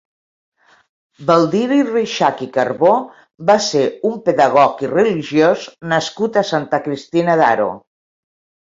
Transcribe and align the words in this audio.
Baldiri 1.27 1.77
Reixac 1.89 2.41
i 2.47 2.47
Carbó 2.57 2.95
va 3.51 3.57
ser 3.67 3.85
un 4.13 4.19
pedagog 4.31 4.85
i 4.89 4.93
religiós 4.97 5.71
nascut 5.97 6.45
a 6.45 6.47
Santa 6.55 6.85
Cristina 6.91 7.41
d'Aro. 7.45 7.73